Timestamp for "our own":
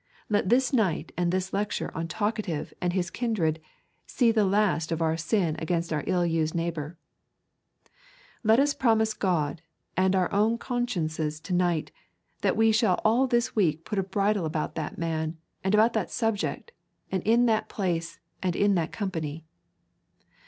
10.15-10.57